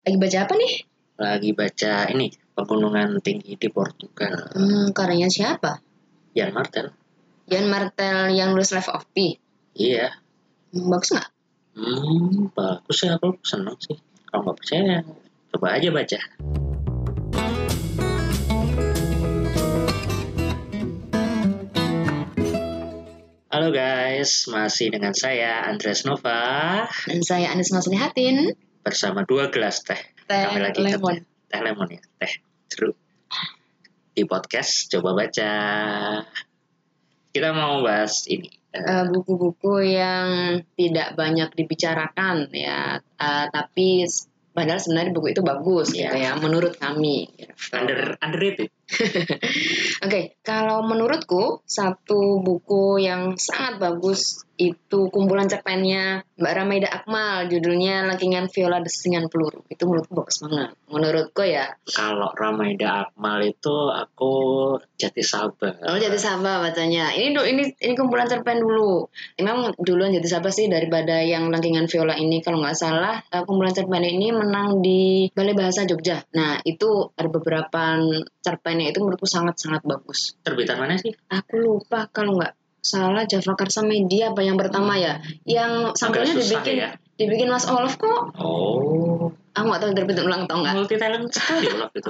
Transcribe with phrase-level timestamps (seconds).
[0.00, 0.74] Lagi baca apa nih?
[1.20, 4.48] Lagi baca ini pegunungan tinggi di Portugal.
[4.56, 5.76] Hmm, karyanya siapa?
[6.32, 6.88] Jan Martel.
[7.44, 9.36] Jan Martel yang nulis Life of Pi.
[9.76, 10.08] Iya.
[10.72, 11.28] Hmm, bagus nggak?
[11.76, 14.00] Hmm, bagus ya aku seneng sih.
[14.24, 15.04] Kalau nggak percaya,
[15.52, 16.18] coba aja baca.
[23.52, 28.56] Halo guys, masih dengan saya Andres Nova Dan saya Anis Maslihatin.
[28.80, 29.98] Bersama dua gelas teh.
[30.24, 31.14] Teh Kami lagi lemon.
[31.16, 31.46] ketemu.
[31.46, 32.32] Teh lemon ya, teh
[32.68, 32.96] jeruk.
[34.10, 35.50] Di podcast coba baca.
[37.30, 38.50] Kita mau bahas ini.
[38.70, 40.26] eh, Eh, buku-buku yang
[40.74, 44.06] tidak banyak dibicarakan ya, Eh, tapi
[44.50, 46.10] padahal sebenarnya buku itu bagus Iya.
[46.10, 47.30] gitu ya, menurut kami.
[47.32, 47.52] gitu.
[47.72, 48.70] under underrated.
[50.04, 58.04] Oke, kalau menurutku satu buku yang sangat bagus itu kumpulan cerpennya Mbak Ramaida Akmal, judulnya
[58.12, 59.64] Lengkingan Viola Desingan Peluru.
[59.72, 60.76] Itu menurutku bagus banget.
[60.92, 61.72] Menurutku ya.
[61.88, 64.32] Kalau Ramaida Akmal itu aku
[65.00, 65.80] jati sabar.
[65.88, 67.08] Oh jadi sabar bacanya.
[67.16, 69.08] Ini ini ini kumpulan cerpen dulu.
[69.40, 73.72] Memang duluan jadi sabar sih daripada yang Lengkingan Viola ini kalau nggak salah eh, kumpulan
[73.72, 76.20] cerpen ini menang di Balai Bahasa Jogja.
[76.36, 77.96] Nah itu ada beberapa
[78.80, 80.40] cerpennya itu menurutku sangat sangat bagus.
[80.40, 81.12] Terbitan mana sih?
[81.28, 86.80] Aku lupa kalau nggak salah Java Karsa Media apa yang pertama ya yang sampulnya dibikin
[86.80, 86.88] ya.
[87.12, 91.68] dibikin Mas Olaf kok Oh, aku nggak tahu terbit ulang atau enggak multi talent sekali
[91.76, 92.08] Olaf itu.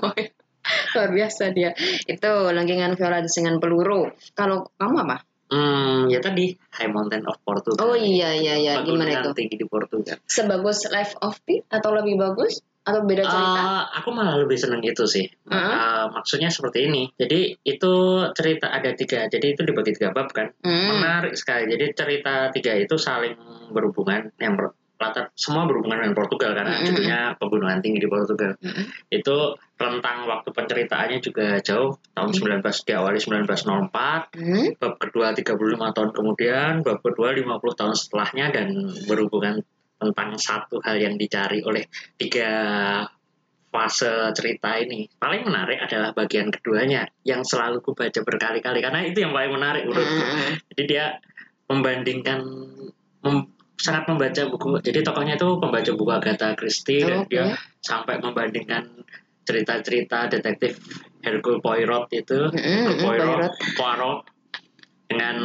[0.95, 1.75] luar biasa dia
[2.07, 5.19] itu lengkingan viola desingan peluru kalau kamu apa
[5.51, 7.83] Hmm, ya tadi High Mountain of Portugal.
[7.83, 10.23] oh iya iya iya gimana itu tinggi di Portugal.
[10.23, 14.81] sebagus Life of Pi atau lebih bagus atau beda cerita Eh, aku malah lebih seneng
[14.81, 15.29] itu sih.
[15.29, 15.73] Heeh.
[15.77, 17.09] Eh, maksudnya seperti ini.
[17.15, 17.93] Jadi itu
[18.33, 19.29] cerita ada tiga.
[19.29, 20.51] Jadi itu dibagi tiga bab kan.
[20.65, 20.99] Hmm.
[20.99, 21.69] Menarik sekali.
[21.69, 23.37] Jadi cerita tiga itu saling
[23.71, 24.33] berhubungan.
[24.41, 26.85] Yang latar semua berhubungan dengan Portugal karena Mm-mm.
[26.93, 28.53] judulnya pegunungan tinggi di Portugal.
[28.61, 28.85] Mm-mm.
[29.09, 34.77] Itu rentang waktu penceritaannya juga jauh tahun 19 diawali 1904 Hmm.
[34.77, 38.69] bab kedua 35 tahun kemudian, bab kedua 50 tahun setelahnya dan
[39.09, 39.65] berhubungan
[40.01, 41.85] tentang satu hal yang dicari oleh
[42.17, 42.51] tiga
[43.71, 45.07] fase cerita ini.
[45.07, 49.87] Paling menarik adalah bagian keduanya yang selalu ku baca berkali-kali karena itu yang paling menarik
[49.87, 50.25] menurutku.
[50.25, 50.53] Hmm.
[50.75, 51.21] Jadi dia
[51.71, 52.41] membandingkan
[53.23, 54.69] mem- sangat membaca buku.
[54.83, 57.33] Jadi tokohnya itu pembaca buku Agatha Christie dan Oke.
[57.33, 59.07] dia sampai membandingkan
[59.47, 60.77] cerita-cerita detektif
[61.25, 63.53] Hercule Poirot itu mm-mm, Poirot, Poirot.
[63.75, 64.19] Poirot
[65.11, 65.37] dengan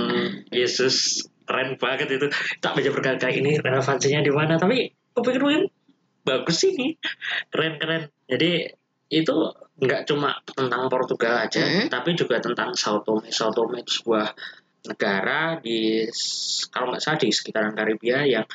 [0.51, 2.27] Yesus keren banget itu.
[2.59, 5.69] Tak baca berkali-kali ini relevansinya di mana tapi kupikir-pikir
[6.25, 6.97] bagus sih ini.
[7.53, 8.09] Keren keren.
[8.25, 8.67] Jadi
[9.13, 9.35] itu
[9.75, 11.93] nggak cuma tentang Portugal aja Mm.
[11.93, 13.29] tapi juga tentang Sao Tome.
[13.29, 14.33] Sao Tome itu sebuah
[14.85, 16.05] negara di
[16.69, 18.45] kalau nggak salah di sekitaran Karibia yang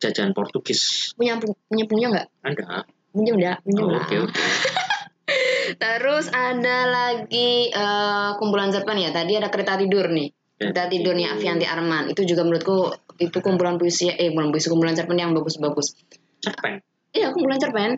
[0.00, 1.12] jajahan Portugis.
[1.14, 2.26] Punya punya punya nggak?
[2.46, 2.86] Ada.
[3.10, 4.16] Punya enggak punya Oh, oke
[5.82, 9.14] Terus ada lagi eh, kumpulan cerpen ya.
[9.14, 10.30] Tadi ada kereta tidur nih.
[10.60, 12.12] Tidur nih Avianti Arman.
[12.12, 15.96] Itu juga menurutku itu kumpulan puisi eh bukan puisi kumpulan cerpen yang bagus-bagus.
[16.44, 16.84] cerpen
[17.16, 17.90] Iya kumpulan cerpen.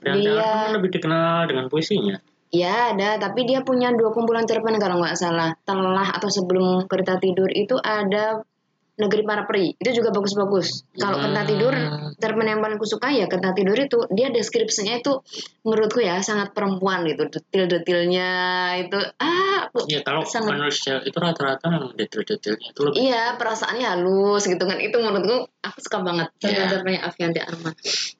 [0.00, 2.16] dan Dia- Arman lebih dikenal dengan puisinya
[2.54, 5.58] Ya ada, tapi dia punya dua kumpulan cerpen kalau nggak salah.
[5.66, 8.46] Telah atau sebelum kereta tidur itu ada
[8.94, 9.74] Negeri Para Peri.
[9.74, 10.86] Itu juga bagus-bagus.
[10.94, 11.24] Kalau Hmm.
[11.28, 11.74] kereta tidur,
[12.14, 15.18] cerpen yang paling kusuka ya kereta tidur itu dia deskripsinya itu
[15.60, 17.26] menurutku ya sangat perempuan gitu.
[17.26, 18.30] Detil-detilnya
[18.78, 24.46] itu ah Ya kalau sangat cewek itu rata-rata yang detail-detailnya itu lebih Iya, perasaannya halus
[24.46, 24.78] gitu kan.
[24.78, 26.28] Itu menurutku aku suka banget.
[26.38, 26.70] Iya.
[26.70, 27.74] Cerpen-cerpennya Avianti Arman.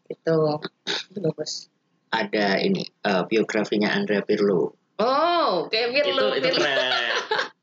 [0.04, 0.38] Itu.
[0.84, 1.70] Itu bagus.
[2.10, 4.74] ada ini eh, biografinya Andrea Pirlo.
[4.98, 6.34] Oh, kayak Pirlo.
[6.34, 6.62] itu itu Pirlo.
[6.62, 6.78] keren.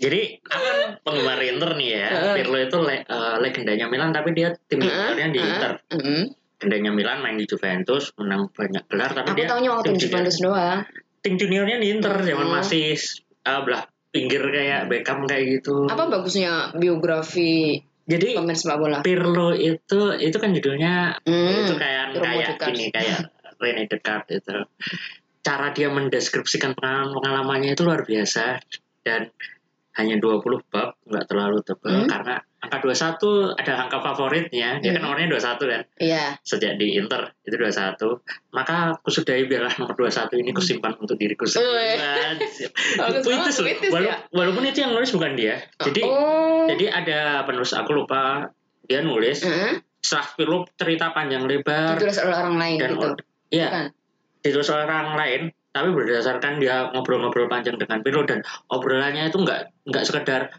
[0.00, 2.06] Jadi aku kan penggemar Inter nih ya.
[2.08, 2.34] Heeh.
[2.34, 5.72] Pirlo itu le- eh, legendanya Milan tapi dia tim juniornya di Heeh, Inter.
[5.86, 6.22] heeh.
[6.56, 10.00] Legendanya Milan main di Juventus, menang banyak gelar tapi Aku dia tahunya waktu tim di
[10.02, 10.80] Juventus doang.
[11.20, 12.52] tim juniornya di Inter zaman Oh.
[12.54, 12.96] masih
[13.44, 15.84] uh, belah pinggir kayak Beckham kayak gitu.
[15.84, 18.98] Apa bagusnya biografi Jadi pemain sepak bola?
[19.00, 22.72] Pirlo itu itu kan judulnya Hmm, itu kayak kayak Descartes.
[22.72, 23.18] ini kayak
[23.56, 24.56] Rene Descartes itu
[25.40, 28.58] cara dia mendeskripsikan pengalaman pengalamannya itu luar biasa
[29.00, 29.30] dan
[29.92, 30.38] hanya 20
[30.68, 32.06] bab nggak terlalu tebal Hmm.
[32.06, 35.10] karena angka 21 ada angka favoritnya dia kan Hmm.
[35.10, 36.24] nomornya 21 kan Iya.
[36.40, 41.42] sejak di Inter itu 21 maka aku sudahi biarlah nomor 21 ini kusimpan untuk diriku
[41.42, 41.98] sendiri
[43.20, 43.90] puitis banget, loh.
[43.92, 44.16] Walau- ya.
[44.30, 46.66] walaupun itu yang nulis bukan dia jadi oh.
[46.68, 48.50] jadi ada penulis aku lupa
[48.82, 49.82] dia nulis Heeh.
[49.98, 53.08] setelah Pirlo cerita panjang lebar ditulis oleh orang lain dan gitu.
[53.50, 53.86] ya Bukan?
[54.40, 55.40] ditulis oleh orang lain
[55.70, 60.50] tapi berdasarkan dia ngobrol-ngobrol panjang dengan Pirlo dan obrolannya itu nggak nggak sekedar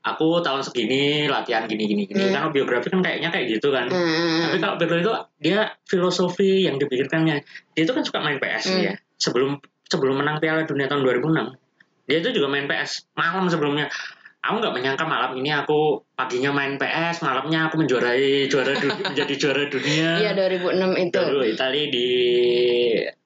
[0.00, 2.32] aku tahun segini latihan gini gini gini Hmm.
[2.32, 4.40] karena biografi kan kayaknya kayak gitu kan Hmm.
[4.44, 7.40] tapi kalau Pirlo itu dia filosofi yang dipikirkannya
[7.72, 8.82] dia itu kan suka main PS Hmm.
[8.82, 11.56] ya sebelum sebelum menang Piala Dunia tahun 2006
[12.04, 13.88] dia itu juga main PS malam sebelumnya
[14.40, 19.34] aku nggak menyangka malam ini aku paginya main PS malamnya aku menjuarai juara dunia menjadi
[19.34, 21.16] juara dunia Iya 2006 itu.
[21.20, 22.08] dulu Italia di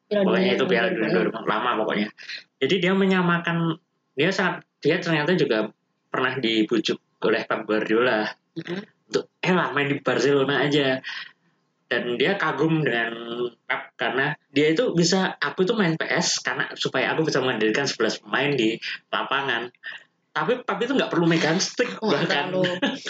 [0.08, 1.36] pokoknya itu Piala Dunia 2006.
[1.36, 2.08] 2006 lama pokoknya
[2.58, 3.56] jadi dia menyamakan
[4.16, 5.70] dia sangat dia ternyata juga
[6.08, 8.26] pernah dibujuk oleh Pep Guardiola
[8.58, 8.80] Mhm.
[9.08, 10.98] untuk eh lah main di Barcelona aja
[11.88, 13.14] dan dia kagum dengan
[13.64, 18.20] Pep karena dia itu bisa aku tuh main PS karena supaya aku bisa menghadirkan 11
[18.24, 18.76] pemain di
[19.08, 19.70] lapangan
[20.38, 22.62] tapi Pep itu nggak perlu megang stick nggak bahkan terlalu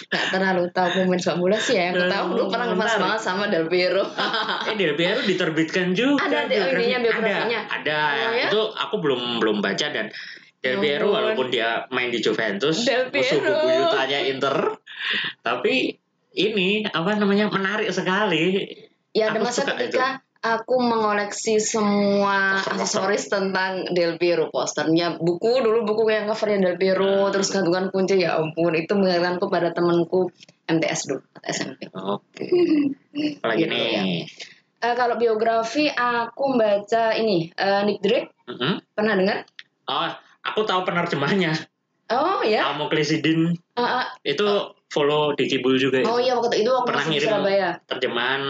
[0.08, 1.90] nggak terlalu tahu pemain sepak bola sih ya.
[1.90, 4.04] Aku tahu dulu pernah ngefans banget sama Del Piero.
[4.68, 7.60] eh Del Piero diterbitkan juga Ada- ada ininya, biografinya?
[7.68, 8.46] ada ada Oh, ya?
[8.48, 10.08] itu aku belum belum baca dan
[10.58, 13.52] Del Ya Piero walaupun dia main di Juventus Del musuh Piero.
[13.54, 14.56] bebuyutannya Inter
[15.40, 15.94] tapi
[16.30, 18.66] ini apa namanya menarik sekali
[19.10, 25.18] ya ada masa ketika aku mengoleksi semua aksesoris tentang Del Piero posternya.
[25.18, 27.32] Buku dulu buku yang covernya Del Piero Hmm.
[27.32, 30.30] terus gantungan kunci ya ampun itu mengingatkanku pada temanku
[30.64, 32.44] MTS dulu SMP oke.
[33.42, 33.88] Apalagi Gitu, nih?
[33.90, 34.02] ya.
[34.78, 38.30] Eh, kalau biografi aku baca ini eh, Nick Drake.
[38.46, 38.78] Mm-mm.
[38.94, 39.38] pernah dengar?
[39.84, 40.06] Oh
[40.40, 41.52] aku tahu penerjemahnya.
[42.08, 44.06] Oh ya Amoklisidin Ah, ah.
[44.22, 44.46] itu
[44.88, 46.28] follow di Kibul juga oh itu.
[46.28, 47.28] iya waktu itu aku Pernah ngirim.
[47.28, 48.42] Surabaya terjemahan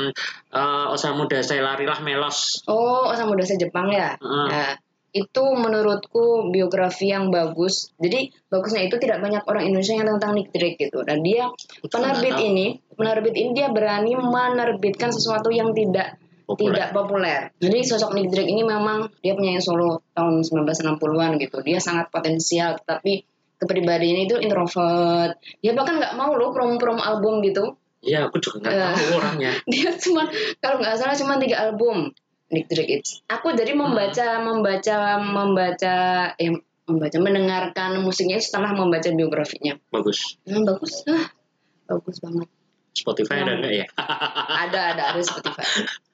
[0.55, 4.47] eh, Osamu Dazai Larilah Melos oh sama dosen Jepang ya Heeh.
[4.49, 4.73] Nah,
[5.09, 7.91] itu menurutku biografi yang bagus.
[7.97, 11.01] Jadi bagusnya itu tidak banyak orang Indonesia yang tentang Nick Drake gitu.
[11.01, 11.49] Dan dia
[11.89, 12.49] penerbit nggak tahu.
[12.53, 16.81] ini, penerbit ini dia berani menerbitkan sesuatu yang tidak Populer.
[16.81, 17.41] tidak populer.
[17.61, 21.61] Jadi sosok Nick Drake ini memang dia penyanyi solo tahun 1960-an gitu.
[21.65, 23.25] Dia sangat potensial, tapi
[23.59, 25.35] kepribadiannya itu introvert.
[25.59, 27.75] Dia bahkan nggak mau loh prom-prom album gitu.
[27.99, 28.95] Iya, aku juga nggak Eh.
[28.95, 29.53] tahu orangnya.
[29.73, 32.15] Dia cuma kalau nggak salah cuma tiga album
[32.49, 33.21] Nick Drake itu.
[33.27, 35.97] Aku jadi membaca membaca membaca
[36.35, 36.55] eh
[36.89, 39.77] membaca mendengarkan musiknya setelah membaca biografinya.
[39.91, 40.41] Bagus.
[40.47, 41.29] Hmm, bagus, ah,
[41.87, 42.49] bagus banget.
[42.95, 43.61] Spotify ada Hmm.
[43.61, 43.87] nggak ya?
[44.65, 45.67] Ada ada ada Spotify.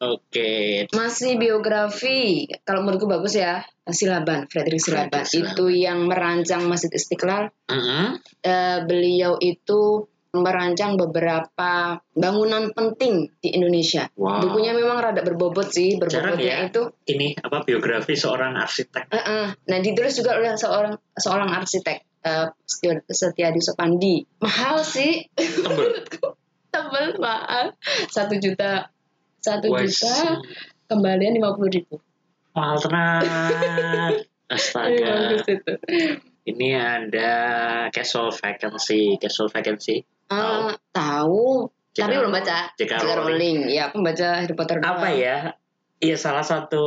[0.00, 0.86] Oke.
[0.94, 3.62] Masih biografi, kalau menurutku bagus ya.
[3.84, 5.22] Silaban, Frederick Silaban.
[5.22, 5.52] Frederick Silaban.
[5.52, 7.52] Itu yang merancang Masjid Istiqlal.
[7.68, 8.16] Mm-mm.
[8.40, 14.10] Eh, beliau itu merancang beberapa bangunan penting di Indonesia.
[14.18, 14.42] Wow.
[14.50, 16.66] Bukunya memang rada berbobot sih, berbobotnya ya.
[16.66, 19.14] itu Ini apa biografi seorang arsitek?
[19.14, 19.46] Eh, eh.
[19.54, 24.26] Nah, ditulis juga oleh seorang seorang arsitek eh Setio- Setiadi Sopandi.
[24.42, 26.02] Mahal sih, Tebel.
[26.74, 27.76] tebel mahal.
[28.10, 28.90] Satu juta,
[29.44, 30.40] satu juta
[30.88, 32.00] kembalian lima puluh ribu.
[32.56, 33.20] mahal tenan.
[34.54, 35.40] Astaga.
[35.42, 35.72] Itu.
[36.44, 37.32] Ini ada
[37.88, 40.04] casual vacancy, casual vacancy.
[40.28, 42.04] Eh, tahu, J.K.
[42.04, 42.56] tapi belum baca.
[42.76, 42.92] J.K.
[43.00, 43.12] J.K.
[43.16, 43.58] Rowling.
[43.72, 44.76] Ya, aku baca Harry Potter.
[44.84, 45.56] Apa ya?
[46.04, 46.84] Iya salah satu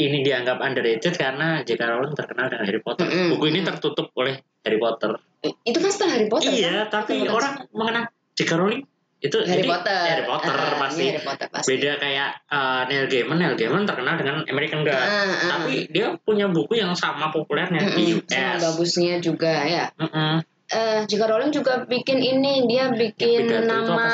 [0.00, 1.82] ini dianggap underrated karena J.K.
[1.84, 3.04] Rowling terkenal dengan Harry Potter.
[3.04, 3.36] Mm-mm.
[3.36, 5.20] Buku ini tertutup oleh Harry Potter.
[5.68, 6.50] Itu kan setelah Harry Potter.
[6.50, 7.04] iya, kan?
[7.04, 8.50] tapi Bukan orang mengenal J.K.
[8.56, 8.82] Rowling
[9.22, 10.02] itu Harry jadi Potter.
[10.04, 10.98] Harry Potter Ah, pasti.
[10.98, 11.68] ini Harry Potter pasti.
[11.68, 14.98] Beda kayak uh, Neil Gaiman, Neil Gaiman terkenal dengan American Gods.
[14.98, 15.48] Ah, ah.
[15.48, 18.60] Tapi dia punya buku yang sama populernya di Mm-mm, sama US.
[18.60, 19.86] bagusnya juga ya.
[19.94, 20.42] Mm-mm.
[20.68, 21.22] eh J.K.
[21.22, 24.06] Rowling juga bikin ini dia bikin apa nama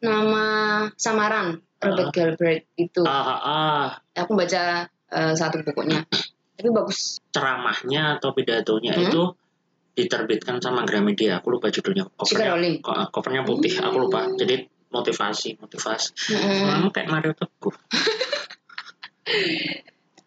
[0.00, 0.44] nama
[0.92, 1.46] samaran
[1.78, 3.86] Robert Galbraith itu Ah, ah, ah.
[4.12, 6.02] aku baca eh, satu bukunya
[6.52, 9.04] tapi bagus ceramahnya atau pidatonya Hmm?
[9.04, 9.22] itu
[9.92, 11.38] diterbitkan sama Gramedia.
[11.38, 12.08] Aku lupa judulnya.
[12.12, 13.72] Rowling ko- covernya putih.
[13.78, 14.28] Aku lupa.
[14.32, 16.32] Jadi motivasi, motivasi.
[16.32, 17.74] Kamu kayak Mario Teguh.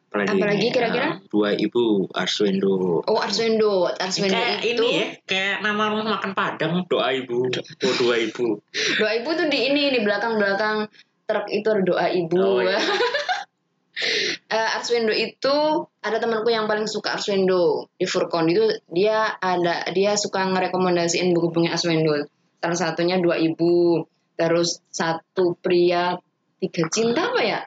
[0.07, 1.19] Apalagi, Apalagi ini, kira-kira?
[1.27, 3.03] dua ibu Arswendo.
[3.03, 7.93] oh Arswendo Arswendo kayak itu ini ya, kayak nama rumah makan Padang, doa ibu, oh
[8.00, 8.55] dua ibu.
[9.03, 10.88] doa ibu tuh di ini di belakang belakang
[11.27, 12.79] truk itu ada doa ibu Oh, iya.
[14.55, 15.51] Eh, Arswendo itu
[16.00, 21.75] ada temanku yang paling suka Arswendo di Furkon itu dia ada dia suka ngerekomendasiin buku-bukunya
[21.75, 22.24] Arswendo.
[22.63, 24.07] Salah satunya dua ibu
[24.39, 26.15] terus satu pria
[26.63, 27.59] tiga cinta apa ya?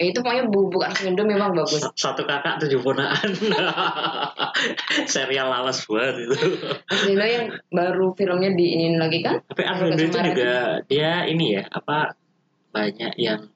[0.00, 1.84] Eh, itu pokoknya buku Arswendo memang bagus.
[1.84, 3.28] Sa- Satu kakak tujuh ponaan.
[5.12, 6.36] Serial lawas buat itu.
[6.88, 9.44] Arswendo yang baru filmnya diinin lagi kan?
[9.44, 12.16] Tapi Arswendo itu juga dia ini ya apa
[12.72, 13.48] banyak yang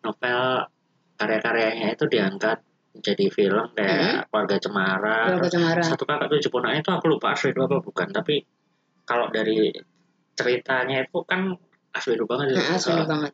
[0.00, 0.68] novel
[1.14, 2.58] karya-karyanya itu diangkat
[2.94, 5.18] menjadi film kayak Keluarga Cemara.
[5.34, 8.08] Keluarga Cemara Satu kakak tujuh ponaan itu aku lupa Arswendo apa bukan.
[8.10, 8.42] Tapi
[9.02, 9.74] kalau dari
[10.32, 11.54] ceritanya itu kan
[11.90, 12.54] Arswendo banget.
[12.54, 13.32] Nah, Eh, banget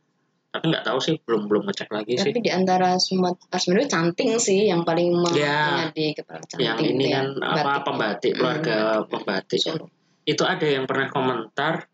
[0.51, 4.35] tapi nggak tahu sih belum belum ngecek lagi sih Tapi di antara semua Asmendo canting
[4.35, 5.87] sih yang paling Ya.
[5.95, 6.67] di kepala canting.
[6.67, 7.85] yang ini ya, kan apa batik.
[7.87, 9.87] pembatik Hmm, keluarga pembatik Solo.
[10.27, 11.87] itu ada yang pernah komentar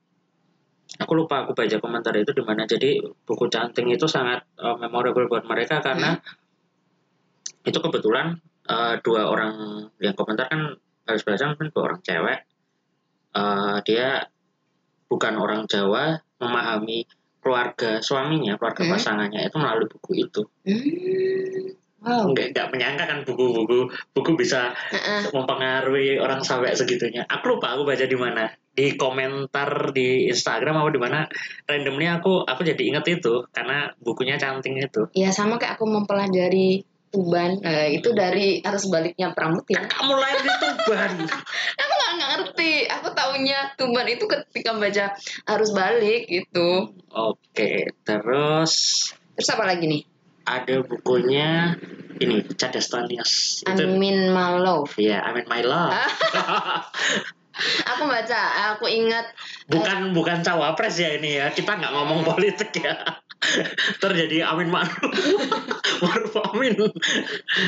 [0.96, 5.28] aku lupa aku baca komentar itu di mana jadi buku canting itu sangat uh, memorable
[5.28, 6.16] buat mereka karena
[7.66, 8.38] itu kebetulan
[8.70, 9.54] uh, dua orang
[9.98, 10.74] yang komentar kan
[11.06, 12.40] harus belajar kan dua orang cewek
[13.36, 14.32] Uh, dia
[15.12, 17.04] bukan orang Jawa memahami
[17.44, 18.96] keluarga suaminya keluarga Hmm.
[18.96, 21.76] pasangannya itu melalui buku itu Hmm.
[22.00, 22.32] Wow.
[22.32, 25.28] nggak nggak menyangka kan buku-buku buku bisa Heeh.
[25.36, 27.28] mempengaruhi orang sampai segitunya.
[27.28, 28.48] Aku lupa aku baca di mana.
[28.76, 31.20] Di komentar di Instagram apa di mana
[31.64, 35.08] randomly aku aku jadi inget itu karena bukunya canting itu.
[35.16, 37.64] Ya sama kayak aku mempelajari Tuban.
[37.64, 39.88] Eh, itu dari arus baliknya Pramut ya.
[39.88, 41.12] Kamu lahir di Tuban.
[41.80, 42.72] Aku nggak nggak ngerti.
[42.92, 45.16] Aku taunya Tuban itu ketika baca
[45.56, 46.92] arus balik gitu.
[47.16, 48.74] Oke, terus
[49.36, 50.02] Terus apa lagi nih?
[50.46, 51.74] ada bukunya
[52.22, 53.66] ini Cadastanias.
[53.66, 54.94] Itu Amin Malov.
[54.94, 55.90] ya, I mean my love.
[57.96, 58.40] Aku baca,
[58.76, 59.32] aku ingat
[59.72, 61.48] bukan bukan cawapres ya ini ya.
[61.52, 62.94] Kita nggak ngomong politik ya.
[64.00, 65.12] Terjadi Amin Ma'ruf.
[66.04, 66.76] Ma'ruf Amin.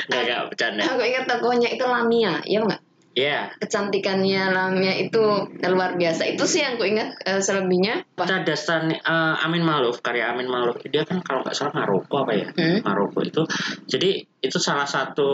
[0.09, 0.83] Nggak, nggak, bercanda.
[0.85, 2.83] aku ingat tokohnya itu Lamia, ya nggak?
[3.19, 5.19] Ya, Kecantikannya Lamia itu
[5.59, 6.23] luar biasa.
[6.31, 8.07] Itu sih yang aku ingat eh, selebihnya.
[8.15, 12.33] Wah, Cadastan eh, Amin Maluf, karya Amin Maluf dia kan kalau nggak salah Maroko apa
[12.39, 12.47] ya?
[12.55, 12.79] Hmm.
[12.87, 13.43] Maroko itu.
[13.91, 15.29] Jadi itu salah satu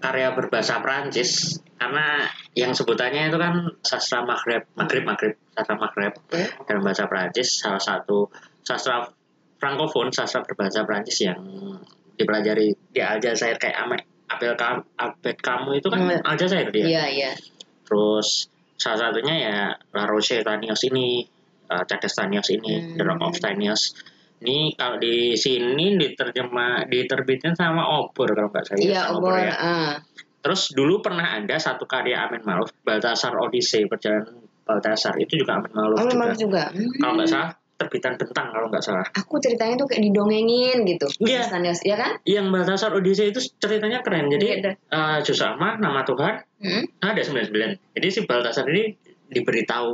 [0.00, 2.24] karya berbahasa Prancis karena
[2.56, 6.42] yang sebutannya itu kan sastra Maghreb, Maghrib, Maghrib, sastra Maghreb Oke.
[6.64, 8.28] dalam bahasa Prancis salah satu
[8.64, 9.08] sastra
[9.56, 11.40] frankofon, sastra berbahasa Prancis yang
[12.16, 16.20] dipelajari di Aljazair kayak Ahmed Abel Kam, Abed kamu itu kan Hmm.
[16.24, 16.84] Aljazair dia.
[16.84, 17.30] Iya, iya.
[17.86, 19.56] Terus salah satunya ya
[19.94, 21.22] La Roche Tanios ini,
[21.70, 22.96] uh, Cades Tanios ini, Hmm.
[22.98, 23.94] The Rock of Tanios.
[24.46, 28.78] Ini kalau di sini diterjemah diterbitin sama Obor kalau nggak salah.
[28.78, 29.34] Iya, sama obor.
[29.36, 29.54] ya.
[29.58, 29.92] ah.
[30.38, 35.74] Terus dulu pernah ada satu karya Amin Maluf, Baltasar Odyssey, Perjalanan Baltasar itu juga Amin
[35.74, 36.14] Maluf Oh, juga.
[36.14, 36.62] Malov juga.
[36.70, 36.90] Hmm.
[36.94, 39.04] Kalau nggak salah terbitan bentang kalau nggak salah.
[39.12, 41.10] Aku ceritanya tuh kayak didongengin gitu.
[41.20, 41.44] Iya.
[41.44, 42.22] Stanias, ya kan?
[42.22, 44.30] Yang Baltasar Odyssey itu ceritanya keren.
[44.30, 44.74] Iya, Jadi dah.
[44.94, 46.84] uh, Jusama nama Tuhan Hmm.
[47.02, 47.76] ada 99.
[47.92, 48.94] Jadi si Baltasar ini
[49.26, 49.92] diberitahu,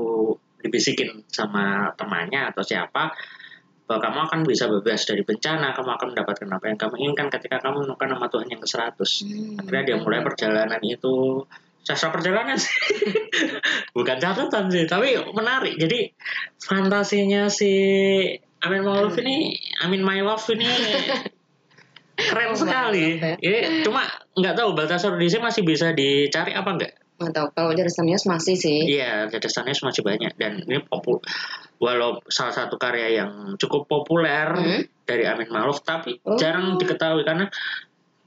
[0.61, 3.11] dibisikin sama temannya atau siapa
[3.93, 7.61] bahwa kamu akan bisa bebas dari bencana, kamu akan mendapatkan apa yang kamu inginkan ketika
[7.61, 8.97] kamu menemukan nama Tuhan yang ke-100.
[8.97, 9.61] Hmm.
[9.61, 11.45] Akhirnya dia mulai perjalanan itu
[11.85, 12.73] sastra perjalanan sih.
[13.97, 15.77] Bukan catatan sih, tapi menarik.
[15.77, 16.09] Jadi
[16.57, 17.69] fantasinya si
[18.65, 20.73] Amin Maluf ini, Amin My Love ini
[22.33, 23.21] keren sekali.
[23.21, 27.02] Love, Ini cuma nggak tahu Baltasar Odyssey masih bisa dicari apa enggak?
[27.23, 27.47] Nggak tahu.
[27.55, 28.79] Kalau dari Stanias masih sih.
[28.91, 31.23] Iya, catatannya masih banyak dan ini popul
[31.79, 34.83] walau salah satu karya yang cukup populer Hmm.
[35.03, 36.39] dari Amin Maluf tapi Oh.
[36.39, 37.51] jarang diketahui karena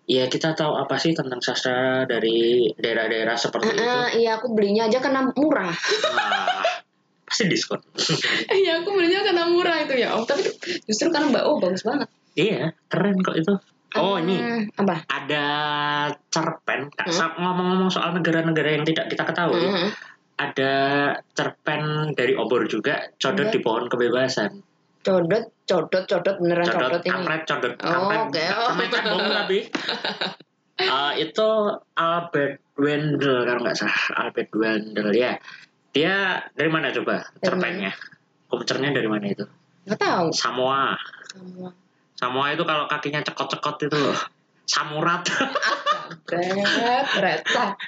[0.06, 3.80] ya kita tahu apa sih tentang sastra dari daerah-daerah seperti itu.
[3.82, 5.72] Ah, iya, aku belinya aja karena murah.
[5.72, 6.62] Wah,
[7.26, 7.80] pasti diskon.
[8.54, 10.14] Iya, aku belinya karena murah itu ya.
[10.14, 10.46] Oh, tapi
[10.84, 12.08] justru karena Mbak Oh bagus banget.
[12.36, 13.56] iya, keren kok itu.
[13.96, 14.96] Oh, ini Hmm, apa?
[15.08, 15.46] ada
[16.28, 17.32] cerpen Hmm.
[17.38, 19.62] ngomong-ngomong soal negara-negara yang tidak kita ketahui.
[19.62, 19.90] Hmm.
[20.36, 20.74] Ada
[21.32, 23.54] cerpen dari Obor juga, Codot Iya.
[23.54, 24.52] di Pohon Kebebasan.
[25.00, 27.10] Codot, codot, codot beneran codot codot, ini.
[27.10, 28.20] kampret codot Oh, kampret.
[28.50, 28.68] Oh.
[28.68, 29.60] kampret cebong tapi
[30.76, 31.48] Eh, itu
[31.96, 35.40] Albert Wendel kalau nggak salah Albert Wendel ya
[35.90, 37.96] dia dari mana coba cerpennya
[38.46, 39.48] komputernya dari mana itu
[39.88, 40.28] Nggak tahu.
[40.30, 41.72] Samoa Semua.
[42.16, 44.16] Samoa itu kalau kakinya cekot-cekot itu loh
[44.66, 45.22] samurat
[46.26, 47.40] Berat, berat.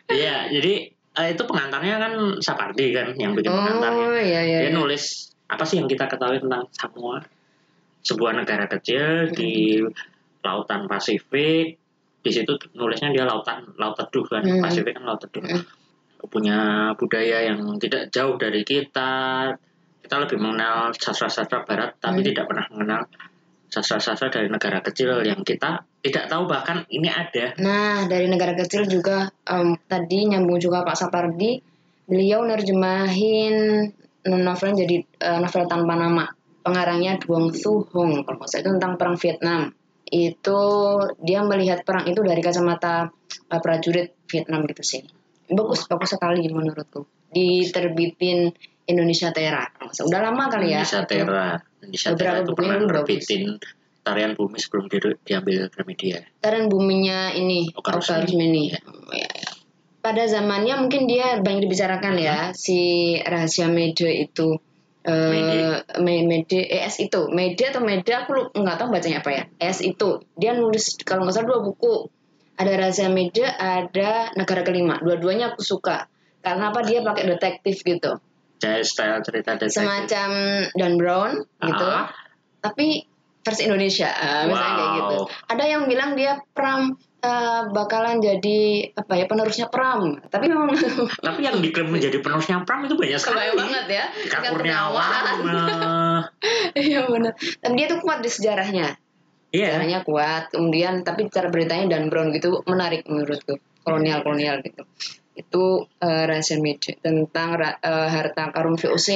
[0.09, 4.59] iya jadi eh, itu pengantarnya kan Sapardi kan yang bikin pengantarnya Oh, iya, iya.
[4.61, 4.75] dia iya.
[4.75, 7.23] nulis apa sih yang kita ketahui tentang Samoa
[8.03, 9.81] sebuah negara kecil di
[10.41, 11.75] lautan Pasifik
[12.21, 14.61] di situ nulisnya dia lautan laut teduh kan Hmm.
[14.61, 15.63] Pasifik kan laut teduh Hmm.
[16.27, 19.53] punya budaya yang tidak jauh dari kita
[20.01, 22.27] kita lebih mengenal sastra-sastra Barat tapi Hmm.
[22.33, 23.01] tidak pernah mengenal
[23.67, 28.87] sastra-sastra dari negara kecil yang kita tidak tahu bahkan ini ada Nah, dari negara kecil
[28.87, 31.59] juga em, tadi nyambung juga Pak Sapardi,
[32.07, 33.87] beliau nerjemahin
[34.27, 36.25] novel jadi eh, novel tanpa nama.
[36.63, 39.71] Pengarangnya Duong Su Hong, kalau nggak itu tentang perang Vietnam.
[40.07, 40.59] Itu
[41.19, 43.11] dia melihat perang itu dari kacamata
[43.51, 45.01] eh, prajurit Vietnam gitu sih.
[45.47, 47.07] Bagus, bagus sekali menurutku.
[47.31, 48.51] Diterbitin
[48.87, 49.67] Indonesia Tera.
[49.83, 50.81] Udah lama kali ya.
[50.81, 51.45] Indonesia Tera
[51.83, 53.43] Indonesia Beberapa Tera itu pernah nerbitin
[54.07, 58.23] tarian bumi sebelum di- diambil Gramedia Tarian buminya ini Oka Oka Rusmini.
[58.23, 58.63] Rusmini.
[58.71, 58.79] Iya.
[58.87, 59.49] Oh, ya, ya.
[59.99, 62.79] Pada zamannya mungkin dia banyak dibicarakan ya si
[63.19, 64.55] rahasia media itu
[65.03, 69.83] eh Me- Mede ES itu Mede atau Mede aku nggak tahu bacanya apa ya ES
[69.83, 72.07] itu dia nulis kalau nggak salah dua buku
[72.55, 76.07] ada rahasia Mede ada negara kelima dua-duanya aku suka
[76.39, 78.23] karena apa dia pakai detektif gitu
[78.57, 79.85] Kayak style cerita detektif.
[79.85, 80.29] semacam
[80.73, 81.87] Dan Brown gitu.
[81.87, 82.09] Ah.
[82.57, 83.05] tapi
[83.45, 85.17] versi Indonesia ah, misalnya kayak gitu.
[85.47, 90.19] Ada yang bilang dia Pram eh, bakalan jadi apa ya penerusnya Pram.
[90.27, 90.75] Tapi memang
[91.31, 93.47] Tapi yang diklaim menjadi penerusnya Pram itu banyak sekali.
[93.47, 94.05] kebayang banget ya.
[94.27, 95.09] Kak Ika Kurniawan.
[95.15, 96.19] eh,
[96.91, 98.99] iya benar dan dia tuh kuat di sejarahnya.
[99.55, 99.79] Iya.
[99.79, 100.51] sejarahnya kuat.
[100.51, 103.55] Kemudian tapi cara beritanya Dan Brown gitu menarik menurutku.
[103.87, 104.83] Kolonial kolonial gitu
[105.37, 109.09] itu eh, rahasia media tentang eh, harta karun VOC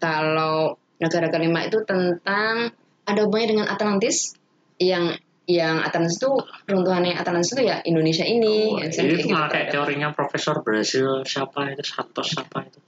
[0.00, 2.72] kalau negara kelima itu tentang
[3.04, 4.36] ada hubungannya dengan Atlantis
[4.80, 5.12] yang
[5.44, 6.30] yang Atlantis itu
[6.64, 10.62] runtuhannya Atlantis itu ya Indonesia ini Wah, yang ini kayak tuh malah kayak teorinya Profesor
[10.62, 12.78] Brazil siapa itu Santos siapa itu.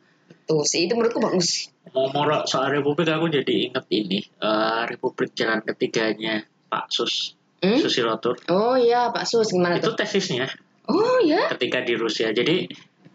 [0.42, 5.60] tuh sih itu menurutku bagus Ngomong soal Republik aku jadi inget ini eh, Republik Jalan
[5.60, 7.78] Ketiganya Pak Sus Hmm?
[7.78, 8.42] Susilotur.
[8.50, 10.50] oh iya Pak Sus gimana Itu tuh tesisnya
[10.88, 12.32] oh ya ketika di Rusia.
[12.34, 12.66] Jadi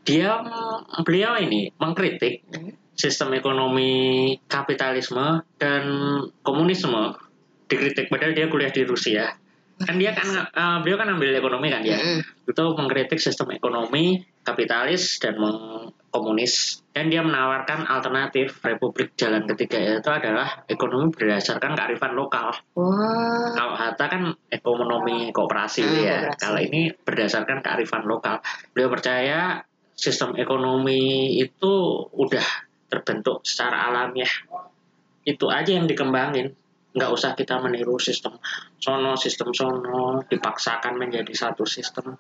[0.08, 0.40] dia
[1.04, 2.72] beliau ini mengkritik Hmm.
[2.98, 5.84] sistem ekonomi kapitalisme dan
[6.42, 7.14] komunisme.
[7.68, 9.36] Dikritik padahal dia kuliah di Rusia.
[9.78, 12.00] Kan dia kan eh, beliau kan ambil ekonomi kan ya?
[12.48, 15.36] Itu mengkritik sistem ekonomi kapitalis dan
[16.08, 23.52] komunis dan dia menawarkan alternatif Republik Jalan Ketiga itu adalah ekonomi berdasarkan kearifan lokal wah
[23.52, 26.18] kalau Hatta kan ekonomi kooperasi Hmm, ya.
[26.32, 26.40] kooperasi.
[26.42, 28.40] Kalau ini berdasarkan kearifan lokal.
[28.72, 29.62] Beliau percaya
[29.94, 31.74] sistem ekonomi itu
[32.14, 32.46] udah
[32.88, 34.30] terbentuk secara alamiah.
[35.26, 36.54] Itu aja yang dikembangin.
[36.94, 38.38] Nggak usah kita meniru sistem
[38.82, 42.18] sono, sistem sono, dipaksakan menjadi satu sistem.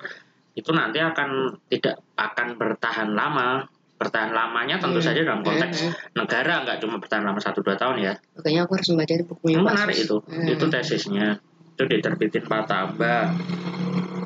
[0.58, 1.30] Itu nanti akan
[1.70, 3.62] tidak akan bertahan lama.
[3.98, 5.06] Bertahan lamanya tentu Hmm.
[5.06, 5.94] saja dalam konteks Hmm.
[6.14, 8.14] negara nggak cuma bertahan lama satu dua tahun ya.
[8.36, 10.18] Makanya aku harus membaca bukunya Pak menarik itu.
[10.22, 10.46] Hmm.
[10.48, 11.28] Itu tesisnya.
[11.74, 13.30] Itu diterbitin Pataba.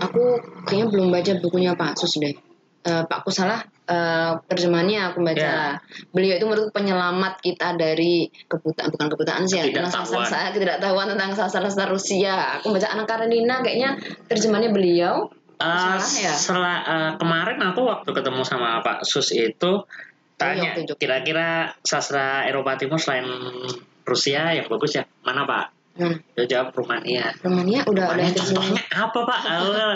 [0.01, 0.23] Aku
[0.65, 2.35] kayaknya belum baca bukunya Pak Sus deh.
[2.81, 5.37] Eh, Pak Kusalah eh, terjemahannya aku baca.
[5.37, 5.77] Ya.
[6.09, 10.25] Beliau itu menurut penyelamat kita dari kebutaan bukan kebutaan sih ya, Ketidaktahuan.
[10.25, 12.57] sasar ketidaktahuan tentang sasar-sasar Rusia.
[12.57, 15.27] Aku baca Anak Karenina kayaknya terjemahannya beliau.
[15.61, 16.33] Salah ya?
[16.33, 19.85] setelah eh, kemarin aku waktu ketemu sama Pak Sus itu
[20.35, 20.97] tanya Jogja.
[20.97, 21.49] kira-kira
[21.81, 23.29] sastra Eropa Timur selain
[24.01, 25.65] Rusia yang bagus ya mana Pak?
[25.91, 27.29] Nah, Dia jawab Rumania.
[27.39, 28.73] Udah udah Rumania yang terjemahan.
[28.73, 29.39] contohnya apa Pak?
[29.45, 29.95] Eh,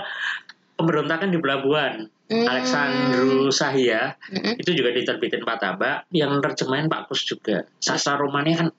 [0.75, 1.93] Pemberontakan di pelabuhan.
[2.25, 2.41] Hmm.
[2.43, 4.57] Alexandru Sahia Mm-mm.
[4.57, 7.69] itu juga diterbitin Pataba yang terjemahin Pak Kus juga.
[7.77, 8.69] Sastra Rumania kan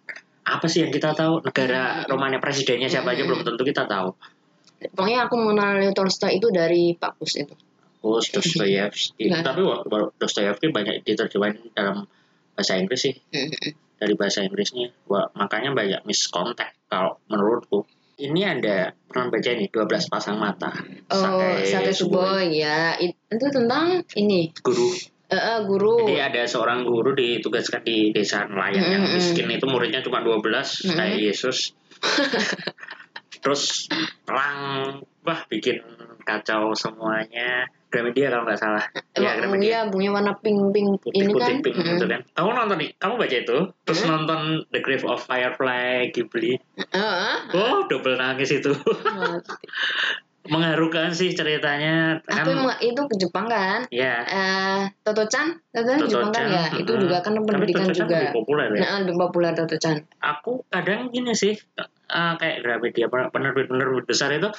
[0.43, 2.11] apa sih yang kita tahu negara Hmm.
[2.11, 4.13] Romania presidennya siapa aja belum tentu kita tahu.
[4.77, 7.55] Pokoknya aku mengenal Leo Tolstoy itu dari Pak Kus itu.
[7.99, 9.33] Kus Dostoyevsky.
[9.33, 9.41] Nah.
[9.41, 9.65] Tapi
[10.17, 12.05] Dostoyevsky banyak diterjemahin dalam
[12.53, 13.15] bahasa Inggris sih.
[13.97, 14.93] Dari bahasa Inggrisnya.
[15.09, 17.89] Wah, makanya banyak miscontact kalau menurutku.
[18.17, 20.73] Ini ada pernah baca nih 12 pasang mata.
[21.13, 21.93] Oh, Sakai Suboi.
[21.93, 22.97] Suboy ya.
[22.97, 24.89] It- itu tentang ini Guru.
[25.27, 26.07] eh, eh, guru.
[26.07, 29.17] Jadi ada seorang guru ditugaskan di desa nelayan yang Mm-mm.
[29.19, 30.39] miskin itu muridnya cuma 12
[30.87, 30.95] Mm-mm.
[30.95, 31.75] kayak Yesus.
[33.47, 33.87] Terus
[34.27, 34.59] perang
[35.23, 35.79] wah bikin
[36.21, 37.71] kacau semuanya.
[37.87, 38.83] Gramedia kalau nggak salah.
[39.15, 39.63] Ya, Gramedia.
[39.63, 41.63] iya bunyinya warna pink pink ini putih-putih kan.
[41.63, 41.91] pink Mm-mm.
[41.95, 42.21] gitu kan.
[42.35, 44.11] Kamu nonton nih, kamu baca itu, terus Hmm?
[44.11, 46.59] nonton The Grave of Firefly Ghibli.
[46.75, 47.35] Heeh.
[47.55, 48.75] Oh, double nangis itu.
[50.47, 52.23] Mengharukan sih ceritanya.
[52.23, 53.83] Kan, emang itu ke Jepang kan?
[53.91, 54.23] ya.
[54.23, 56.65] Eh, Toto-chan, Toto-chan Jepang kan ya.
[56.71, 58.15] Itu juga kan pendidikan juga.
[58.23, 58.83] lebih populer ya.
[58.83, 60.07] Nah, lebih populer Toto-chan.
[60.19, 61.59] Aku kadang gini sih,
[62.11, 64.51] eh, kayak Gramedia, penerbit-penerbit besar itu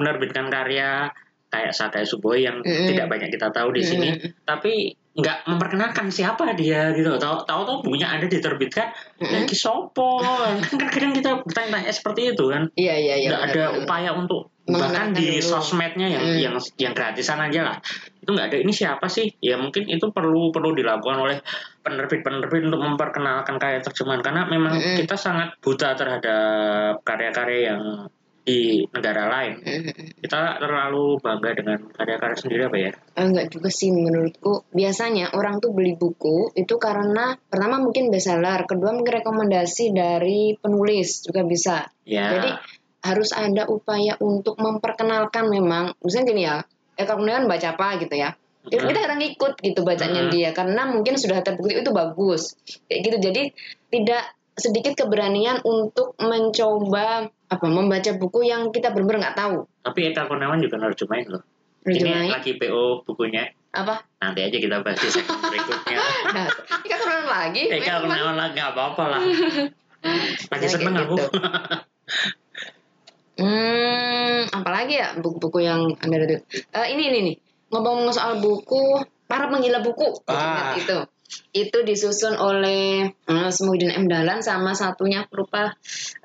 [0.00, 1.12] menerbitkan karya
[1.50, 2.88] kayak Sakai Suboi yang Mm-mm.
[2.94, 4.46] tidak banyak kita tahu di sini, Mm-mm.
[4.46, 7.14] tapi nggak memperkenalkan siapa dia gitu.
[7.20, 9.44] Tahu tahu tuh bukunya ada diterbitkan, Mm-mm.
[9.44, 10.24] lagi sopo.
[10.70, 12.72] kan kadang kita bertanya-tanya seperti itu kan.
[12.74, 13.28] Iya iya iya.
[13.30, 13.80] nggak ada benar.
[13.84, 15.50] upaya untuk bahkan di dulu.
[15.58, 16.38] sosmednya yang Hmm.
[16.38, 17.76] yang yang gratisan aja lah
[18.22, 21.42] itu nggak ada ini siapa sih ya mungkin itu perlu perlu dilakukan oleh
[21.82, 24.96] penerbit-penerbit untuk memperkenalkan karya terjemahan karena memang Mm-mm.
[25.00, 27.82] kita sangat buta terhadap karya-karya yang
[28.40, 30.20] di negara lain Mm-mm.
[30.20, 34.64] kita terlalu bangga dengan karya-karya sendiri apa ya enggak juga sih menurutku.
[34.72, 41.20] Biasanya orang tuh beli buku itu karena pertama mungkin bestseller, kedua mungkin rekomendasi dari penulis
[41.28, 41.84] juga bisa.
[42.08, 42.50] ya Jadi
[43.04, 46.56] harus ada upaya untuk memperkenalkan memang, misalnya gini ya,
[46.96, 48.32] eh kalau kan baca apa gitu ya.
[48.68, 48.88] Ya, Mhm.
[48.92, 50.32] kita kadang ikut gitu bacanya Mhm.
[50.32, 53.42] dia karena mungkin sudah terbukti itu bagus kayak gitu jadi
[53.88, 54.22] tidak
[54.52, 60.62] sedikit keberanian untuk mencoba apa membaca buku yang kita benar-benar nggak tahu tapi Eka Kurniawan
[60.62, 61.42] juga nerjemahin loh
[61.84, 64.02] ini lagi PO bukunya Apa?
[64.18, 66.02] Nanti aja kita bahas di segmen berikutnya.
[66.34, 66.50] Nah,
[66.90, 67.70] kan turun lagi.
[67.70, 68.18] Eh kalau Memang.
[68.18, 69.22] kenalan lagi nggak apa-apa lah.
[70.50, 71.14] Lagi Ya, seneng kayak aku.
[71.14, 71.28] gitu.
[73.40, 76.44] Hmm, apalagi ya buku-buku yang underrated?
[76.76, 77.36] Eh, ini ini nih.
[77.72, 80.18] Ngomong soal buku, para penggila buku.
[80.28, 80.76] Ah.
[80.76, 81.06] Itu.
[81.54, 85.72] Itu disusun oleh eh, Semuhidin M Dahlan sama satunya lupa.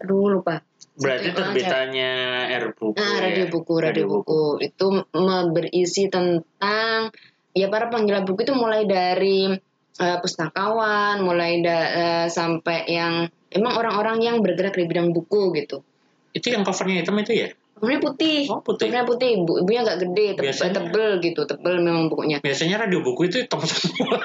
[0.03, 0.59] Aduh, lupa.
[0.95, 2.11] Berarti terbitannya
[2.49, 2.95] R buku.
[2.95, 3.19] Nah, ya?
[3.21, 7.11] radio buku, radio buku itu me- berisi tentang
[7.51, 9.51] ya para penggila buku itu mulai dari
[9.95, 15.83] eh, pustakawan, mulai da- eh, sampai yang emang orang-orang yang bergerak di bidang buku gitu.
[16.31, 17.47] Itu yang covernya hitam itu ya?
[17.75, 18.39] Covernya putih.
[18.47, 18.87] Oh, putih.
[18.87, 19.31] Covernya putih.
[19.41, 22.39] Bu, ibunya agak gede, tebel, Biasanya- tebel gitu, tebel memang bukunya.
[22.39, 24.19] Biasanya radio buku itu hitam semua.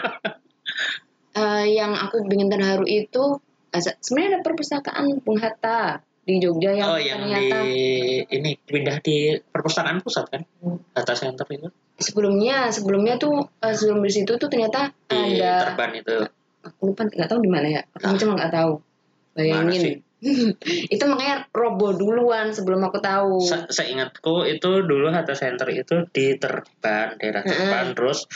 [1.31, 3.39] Eh, yang aku bikin terharu itu
[3.73, 7.81] se- sebenarnya ada perpustakaan Bung Hatta di Jogja yang oh, yang ternyata di
[8.27, 10.43] ini pindah di perpustakaan pusat kan?
[10.59, 10.79] Hmm.
[10.91, 11.69] Data center itu.
[11.97, 16.17] sebelumnya sebelumnya tuh eh, sebelum di situ tuh ternyata Di ada Terban itu.
[16.61, 18.17] aku lupa nggak tahu di mana ya aku Ah.
[18.17, 18.73] cuma nggak tahu
[19.33, 20.01] bayangin
[20.93, 26.37] itu makanya roboh duluan sebelum aku tahu Se seingatku itu dulu Hatta Center itu di
[26.37, 28.29] Terban, daerah Terban, terus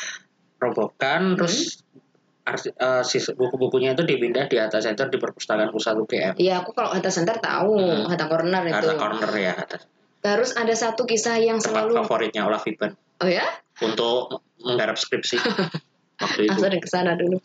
[0.56, 1.83] robohkan, terus arti- eh, sis-
[3.34, 6.36] buku-bukunya itu dipindah di Hatta Center di perpustakaan pusat UGM.
[6.36, 8.04] Iya aku kalau Hatta Center tahu Hmm.
[8.04, 9.78] Hatta Corner itu Hatta Corner ya, Hatta.
[10.20, 13.44] terus ada satu kisah yang tempat selalu favoritnya Olaf Iban oh ya
[13.80, 15.36] untuk menggarap skripsi
[16.24, 16.52] waktu itu.
[16.52, 17.36] aku ada ke sana dulu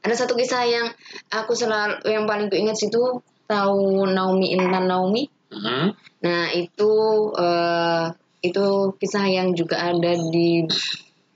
[0.00, 0.86] ada satu kisah yang
[1.30, 3.00] aku selalu yang paling kuingat situ
[3.44, 5.94] tahu Naomi Intan Naomi Hmm.
[6.20, 6.92] Nah itu
[7.32, 8.06] eh,
[8.42, 8.64] itu
[8.98, 10.66] kisah yang juga ada di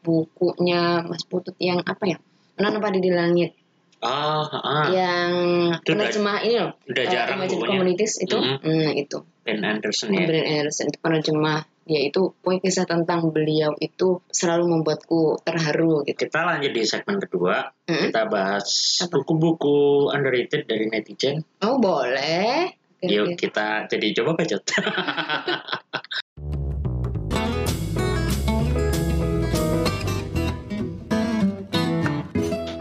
[0.03, 2.19] bukunya Mas Putut yang apa ya?
[2.59, 3.51] Padi di langit
[3.99, 4.87] Ah, ah.
[4.89, 5.31] yang
[5.75, 6.71] Itu udah- penerjemah ini loh.
[6.85, 7.71] udah eh, jarang Imagine bukunya.
[7.73, 8.37] Communities itu.
[8.37, 8.57] Mhm.
[8.61, 9.19] Hmm, itu.
[9.43, 10.23] Ben Anderson ya.
[10.23, 16.29] Brian Anderson itu penerjemah dia itu poin kisah tentang beliau itu selalu membuatku terharu gitu.
[16.29, 17.75] Kita lanjut di segmen kedua.
[17.83, 18.07] Hmm.
[18.07, 18.69] Kita bahas
[19.09, 21.43] buku-buku underrated dari netizen.
[21.59, 22.71] Oh boleh.
[22.99, 23.35] Oke, Yuk oke.
[23.41, 24.63] kita jadi coba bacot.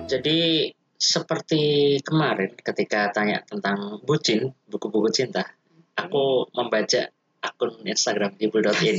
[0.08, 5.46] jadi seperti kemarin ketika tanya tentang bucin, buku-buku cinta,
[5.93, 7.12] aku membaca
[7.43, 8.98] akun Instagram jibul.in.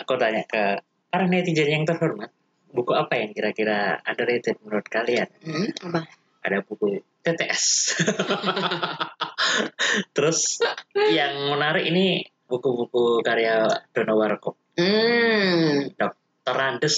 [0.00, 2.28] aku tanya ke para netizen yang terhormat,
[2.68, 5.30] buku apa yang kira-kira underrated menurut kalian?
[5.40, 6.04] Hmm, apa?
[6.40, 7.64] ada buku TTS.
[10.16, 10.60] Terus
[10.96, 14.56] yang menarik ini buku-buku karya Dono Warkop.
[14.76, 16.19] Hmm, Dr.
[16.58, 16.96] Andes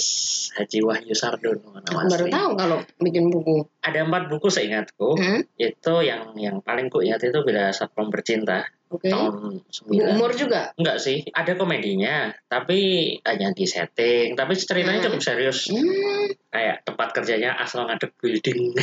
[0.56, 3.66] Haji Wahyu Sardono nama aku baru tahu kalau bikin buku.
[3.82, 5.18] Ada empat buku seingatku.
[5.18, 9.08] Hmm, Itu yang yang paling ku ingat itu Bila Satpam Bercinta oke.
[9.08, 10.12] tahun Bu 9.
[10.16, 10.70] umur juga.
[10.76, 12.80] Enggak sih, ada komedinya, tapi
[13.24, 14.36] hanya di setting.
[14.36, 15.06] Tapi ceritanya Hmm.
[15.08, 15.72] cukup serius.
[15.72, 18.76] Hmm, kayak tempat kerjanya asal ngadep building.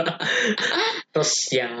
[1.14, 1.74] Terus yang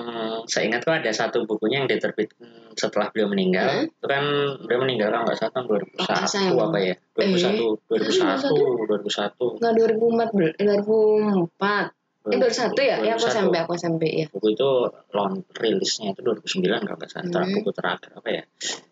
[0.46, 3.86] saya ingat tuh ada satu bukunya yang diterbitkan setelah beliau meninggal.
[3.86, 3.90] Hmm.
[3.90, 4.24] Itu kan
[4.66, 6.58] beliau meninggal kan nggak salah tahun 2001 sayang.
[6.58, 6.94] apa ya?
[7.14, 8.54] 2001, 2001,
[8.86, 9.58] 2001.
[9.60, 11.99] Enggak 2004, 2004.
[12.20, 12.96] Eh 2001 ya?
[13.00, 13.32] Ya aku 2001.
[13.32, 14.26] SMP, aku SMP ya.
[14.28, 14.68] Buku itu
[15.10, 17.24] launch rilisnya itu 2009 kalau nggak salah.
[17.24, 17.54] Antara Hmm.
[17.56, 18.42] buku terakhir apa ya?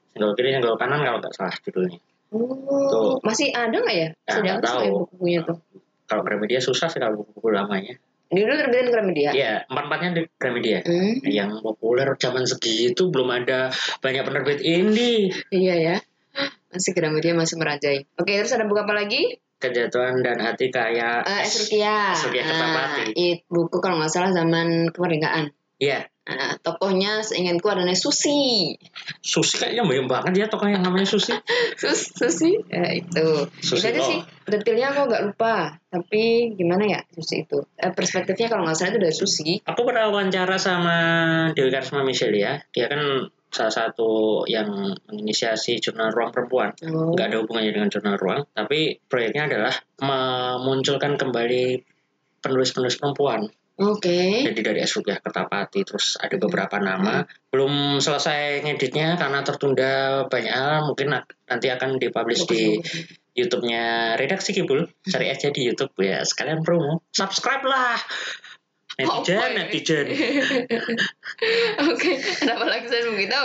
[0.09, 2.01] Single kiri, single kanan kalau nggak salah judulnya.
[2.29, 3.13] Oh, Tuh.
[3.21, 4.09] masih ada nggak ya?
[4.09, 4.99] Ya, Sudah nggak aku sampai tahu.
[5.07, 5.57] bukunya tuh.
[6.05, 7.95] Kalau Gramedia susah sih kalau buku-buku lamanya.
[8.29, 9.31] Dulu terbitin Gramedia.
[9.33, 10.79] Iya, empat-empatnya di Gramedia.
[10.83, 15.97] Hmm, yang populer zaman segitu belum ada banyak penerbit indie iya ya.
[16.69, 18.05] Masih Gramedia masih merajai.
[18.15, 19.41] Oke, terus ada buku apa lagi?
[19.59, 22.15] Kejatuhan dan hati kayak Eh, Esrukia.
[22.15, 23.13] Esrukia Kertapati.
[23.13, 25.51] it buku kalau nggak salah zaman kemerdekaan.
[25.77, 28.77] ya Nah, tokohnya seingatku adanya Susi.
[29.19, 31.33] Susi kayaknya banyak banget ya tokoh yang namanya Susi
[31.81, 32.53] Sus, Susi.
[32.69, 33.49] Ya, itu.
[33.59, 34.21] Susi itu aja sih.
[34.45, 35.81] Detailnya aku nggak lupa.
[35.89, 37.65] Tapi gimana ya Susi itu?
[37.75, 39.57] Eh, perspektifnya kalau nggak salah itu dari Susi.
[39.65, 40.97] aku pernah wawancara sama
[41.57, 43.01] Dewi Karisma Michelle ya dia kan
[43.49, 46.77] salah satu yang menginisiasi jurnal ruang perempuan.
[46.85, 47.17] Oh.
[47.17, 51.81] nggak ada hubungannya dengan jurnal ruang tapi proyeknya adalah memunculkan kembali
[52.45, 53.49] penulis-penulis perempuan.
[53.79, 54.43] Oke.
[54.43, 57.23] jadi dari Esrukia Kertapati terus ada beberapa nama.
[57.55, 60.91] Belum selesai ngeditnya karena tertunda banyak hal.
[60.91, 61.15] Mungkin
[61.47, 62.83] nanti akan dipublish di
[63.39, 64.83] YouTube-nya Redaksi Kibul.
[65.07, 66.27] Cari aja di YouTube ya.
[66.27, 67.95] Sekalian promo subscribe lah
[68.99, 69.55] netizen ini?
[69.57, 70.07] netizen
[71.89, 73.43] Oke, kenapa lagi saya begitu?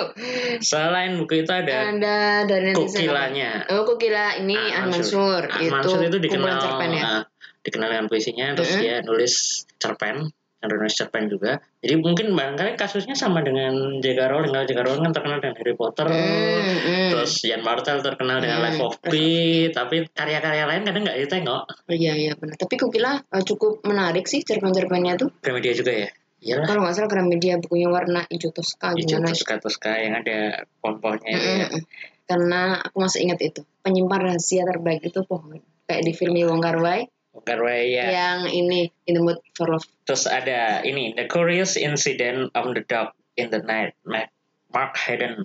[0.60, 3.06] selain buku itu ada Ada dari netizen.
[3.06, 3.52] Kukilanya?
[3.70, 5.46] Oh, Kukila ini Ah, An Mansur.
[5.46, 7.04] Ah, itu, Mansur itu dikenal cerpen ya.
[7.04, 7.22] ah,
[7.62, 8.82] dikenal dengan puisinya terus Mhm.
[8.82, 9.34] dia nulis
[9.78, 10.16] cerpen
[10.64, 11.60] Unrealised Cerpen juga.
[11.84, 14.20] Jadi mungkin barangkali kasusnya sama dengan J.K.
[14.32, 14.56] Rowling.
[14.56, 14.80] Kalau J.K.
[14.88, 17.10] Rowling kan terkenal dengan Harry Potter, Hmm, hmm.
[17.12, 18.66] terus Ian Martel terkenal dengan Hmm.
[18.72, 19.28] Life of Pi,
[19.70, 21.64] tapi karya-karya lain kadang nggak ditengok.
[21.68, 22.56] Oh, iya iya benar.
[22.56, 25.30] Tapi Kukila eh, cukup menarik sih cerpen-cerpennya tuh.
[25.44, 26.10] Gramedia juga ya.
[26.44, 26.68] Iyalah.
[26.68, 29.32] Kalau nggak salah Gramedia bukunya warna hijau toska Hijau gimana?
[29.32, 31.68] Tosca Tosca yang ada pohon-pohonnya itu ya.
[31.72, 31.82] Mm-mm.
[32.24, 35.60] Karena aku masih ingat itu penyimpan rahasia terbaik itu pohon.
[35.88, 37.08] Kayak di film Wong Kar Wai
[37.44, 38.06] Karena ya.
[38.10, 39.84] yang ini In the Mood for Love.
[40.04, 44.32] Terus ada ini The Curious Incident of the Dog in the Night, Ma-
[44.72, 45.44] Mark Hayden.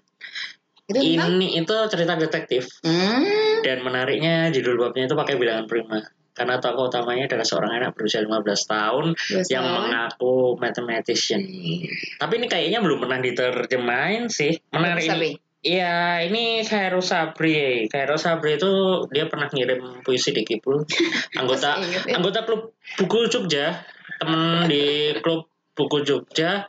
[0.89, 0.99] Itu?
[0.99, 3.61] Ini itu cerita detektif Hmm.
[3.61, 6.01] dan menariknya judul babnya itu pakai bilangan prima.
[6.33, 11.43] Karena tokoh utamanya adalah seorang anak berusia 15 tahun Dua yang mengaku mathematician.
[12.15, 14.55] Tapi ini kayaknya belum pernah diterjemahin sih.
[14.71, 15.35] Menarik Sabi.
[15.69, 17.85] Iya, ini Khairul Sabri.
[17.93, 20.81] Khairul Sabri itu dia pernah ngirim puisi di Kipul.
[21.41, 22.17] Anggota ya?
[22.17, 23.85] anggota klub buku Jogja,
[24.17, 26.65] temen di klub buku Jogja.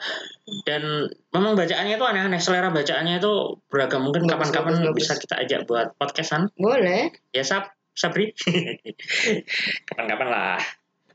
[0.68, 2.42] Dan memang bacaannya itu aneh-aneh.
[2.44, 4.04] Selera bacaannya itu beragam.
[4.04, 6.52] Mungkin kapan-kapan bisa kita ajak buat podcastan.
[6.60, 7.16] Boleh.
[7.32, 8.36] ya Sab Sabri.
[9.88, 10.60] Kapan-kapan lah.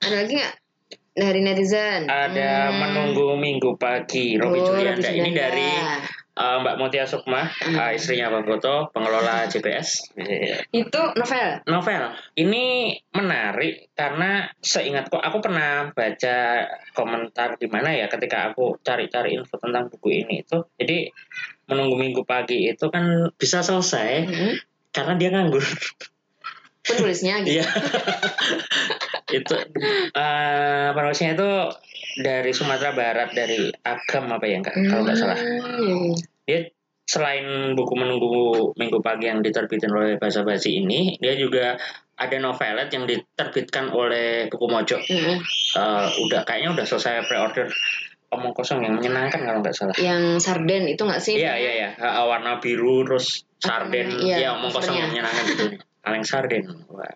[0.00, 0.63] Ada lagi nggak
[1.14, 2.05] dari netizen?
[2.05, 2.79] ada Hmm.
[2.81, 5.70] menunggu minggu pagi Robi Oh, Julianda ini dari
[6.35, 7.72] uh, Mbak Mutia Sukma Hmm.
[7.72, 10.11] uh, istrinya Bang Goto pengelola JPS
[10.68, 11.62] Itu novel.
[11.64, 12.03] novel
[12.35, 19.55] ini menarik karena seingatku aku pernah baca komentar di mana ya ketika aku cari-cari info
[19.57, 21.14] tentang buku ini itu jadi
[21.64, 24.55] menunggu minggu pagi itu kan bisa selesai Hmm.
[24.90, 25.62] karena dia nganggur
[26.85, 27.59] Penulisnya gitu.
[27.59, 27.64] Iya.
[29.32, 29.54] itu
[30.12, 31.50] eh penulisnya itu
[32.20, 35.38] dari Sumatera Barat dari Agam apa ya enggak kalau nggak salah.
[35.38, 36.12] Hmm.
[36.44, 36.68] Dia
[37.04, 38.34] selain buku menunggu
[38.76, 41.76] minggu pagi yang diterbitin oleh Bahasa Basi ini, dia juga
[42.14, 44.96] ada novelet yang diterbitkan oleh Buku Mojo.
[45.02, 45.37] Hmm.
[45.74, 47.68] Eh, udah kayaknya udah selesai pre-order
[48.34, 49.94] omong kosong yang menyenangkan kalau nggak salah.
[49.98, 51.38] Yang sarden itu nggak sih?
[51.38, 55.64] Iya iya iya Eh, warna biru terus sarden, Iya, ya omong kosong yang menyenangkan gitu.
[56.02, 56.64] Kaleng sarden.
[56.90, 57.14] Wah.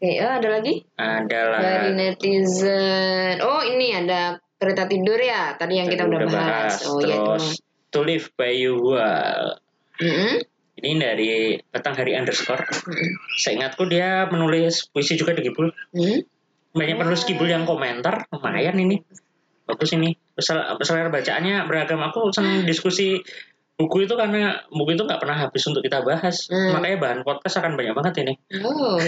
[0.00, 0.80] Oke, eh, ada lagi?
[0.96, 3.36] Adalah Dari netizen.
[3.44, 5.60] Oh, ini ada kereta tidur ya.
[5.60, 6.88] Tadi yang kita udah bahas.
[6.88, 7.60] Oh, iya Terus
[7.92, 9.60] To Live by You Well.
[10.00, 10.40] Mm-mm.
[10.80, 12.64] Ini dari Petang Hari Underscore.
[12.64, 13.10] Mm-mm.
[13.36, 15.68] Seingatku dia menulis puisi juga di Kibul.
[15.92, 16.24] Hmm?
[16.72, 18.24] Banyak penulis Kibul yang komentar.
[18.32, 19.04] Lumayan ini.
[19.68, 20.16] Bagus ini.
[20.40, 22.00] Sel- Selera bacaannya beragam.
[22.08, 23.20] Aku senang diskusi
[23.80, 26.52] buku itu karena buku itu nggak pernah habis untuk kita bahas.
[26.52, 26.76] Hmm.
[26.76, 28.34] Makanya bahan podcast akan banyak banget ini.
[28.60, 29.00] Oh.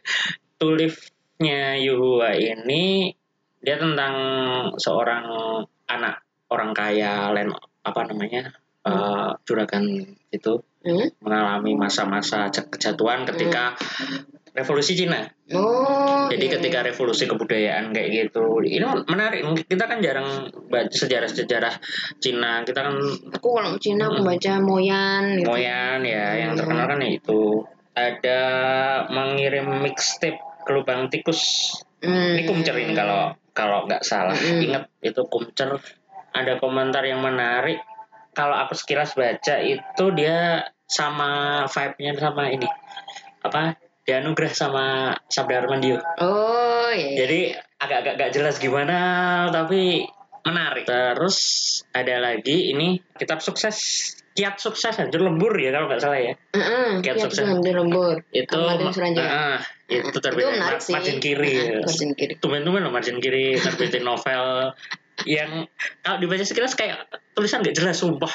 [0.62, 3.10] To Live-nya Yuhua ini
[3.58, 4.14] dia tentang
[4.78, 5.26] seorang
[5.90, 8.54] anak orang kaya lain apa namanya
[8.86, 9.84] eh, juragan
[10.30, 11.12] itu Hmm?
[11.20, 13.76] mengalami masa-masa kejatuhan ketika
[14.54, 15.26] revolusi Cina.
[15.54, 16.30] Oh.
[16.30, 16.86] Jadi iya, ketika iya.
[16.94, 19.42] revolusi kebudayaan kayak gitu, ini menarik.
[19.66, 21.74] Kita kan jarang baca sejarah-sejarah
[22.22, 22.62] Cina.
[22.62, 22.94] Kita kan
[23.34, 25.48] Aku kalau Cina aku baca Moyan gitu.
[25.50, 27.66] Moyan ya, yang terkenal kan itu.
[27.94, 28.40] Ada
[29.10, 32.32] mengirim mixtape ke lubang tikus Hmm.
[32.32, 34.32] Ini kumcer ini kalau kalau nggak salah.
[34.32, 34.64] Mm-mm.
[34.72, 35.76] Ingat itu kumcer.
[36.32, 37.84] Ada komentar yang menarik.
[38.32, 42.68] Kalau aku sekilas baca itu dia sama vibe-nya sama ini.
[43.44, 43.76] Apa?
[44.10, 46.02] Dianugerah sama Sabda Armandio.
[46.18, 47.14] Oh, iya.
[47.14, 47.16] iya.
[47.22, 47.40] Jadi
[47.78, 48.98] agak-agak nggak jelas gimana
[49.54, 50.02] tapi
[50.42, 50.82] menarik.
[50.82, 51.38] Terus
[51.94, 53.78] ada lagi ini kitab sukses
[54.34, 56.34] kiat sukses hancur lembur ya kalau nggak salah ya.
[56.58, 57.46] Heeh, Kiat Kiat sukses.
[57.46, 58.18] Hampir lembur.
[58.34, 59.30] Itu Martin Suranjaya.
[59.30, 60.94] ah, itu Itu terbit menarik sih.
[60.94, 61.54] margin kiri.
[61.54, 61.78] Ya.
[61.86, 62.34] Margin kiri.
[62.42, 64.74] tumben-tumben loh margin kiri terbitin novel
[65.28, 65.68] yang
[66.00, 68.32] kalau dibaca sekilas kayak tulisan nggak jelas sumpah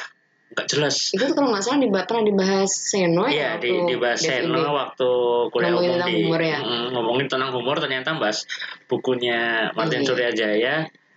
[0.55, 3.85] nggak jelas Itu tuh kalau nggak salah dibahas, pernah dibahas Seno ya Iya di waktu
[3.85, 4.71] di bahas Dev Seno ini.
[4.71, 5.09] waktu
[5.51, 6.57] kuliah Ngomongin umum tentang di humor ya?
[6.57, 8.37] Mm, ngomongin tentang humor ternyata bahas
[8.85, 9.39] bukunya
[9.71, 10.07] Martin Iya.
[10.07, 10.75] Suryajaya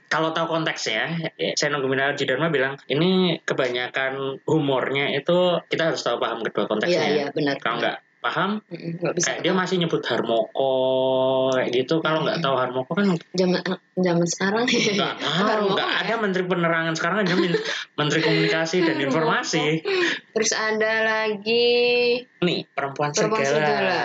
[0.08, 1.04] kalau tahu konteksnya
[1.36, 6.68] ya, Seno Gumilar Jidarma bilang ini kebanyakan humornya itu kita harus tahu paham kedua Iya,
[6.68, 7.56] konteksnya iya benar.
[7.58, 8.50] kalau nggak paham?
[8.68, 9.26] Nggak bisa.
[9.30, 10.72] kayak dia masih nyebut harmoko
[11.54, 12.02] kayak gitu.
[12.02, 13.60] Kalau nggak tahu harmoko kan zaman
[13.94, 14.64] zaman sekarang.
[14.66, 17.62] Nggak tahu nggak ada menteri penerangan sekarang ada men-
[17.94, 19.82] menteri komunikasi dan informasi.
[20.34, 21.76] Terus ada lagi.
[22.42, 23.62] Nih perempuan, Perempuan segala.
[23.62, 24.02] Segala.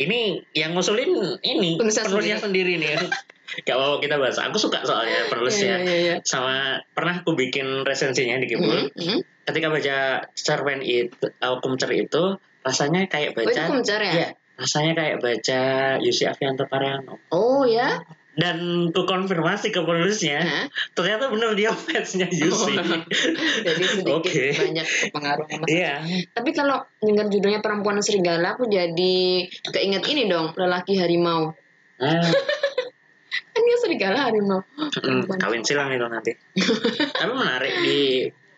[0.00, 1.14] ini yang ngusulin
[1.46, 2.96] ini Penulisnya penulisnya sendiri nih.
[3.68, 4.40] Gak mau kita bahas.
[4.40, 6.16] Aku suka soalnya penulisnya Iya, iya, iya.
[6.24, 9.20] sama pernah aku bikin resensinya di Kibul Mm, mm.
[9.44, 9.96] ketika baca
[10.32, 14.12] cerpen itu uh, kumcer itu rasanya kayak Oh, itu baca kumcer ya?
[14.12, 15.60] Iya, rasanya kayak baca
[15.98, 17.98] Yusi Avianto Pariano Oh ya?
[18.32, 20.64] dan ku konfirmasi ke penulisnya Hah?
[20.96, 22.80] ternyata bener dia fansnya Yusi
[23.68, 24.56] Jadi sedikit Oke.
[24.56, 26.00] banyak pengaruh sama iya
[26.32, 29.16] Tapi kalau dengar judulnya perempuan serigala, aku jadi
[29.68, 31.52] keinget ini dong, lelaki harimau.
[32.00, 32.24] Ah.
[33.52, 34.64] kan dia serigala harimau
[35.02, 36.32] Hmm, kawin silang itu nanti.
[37.20, 38.00] Tapi menarik di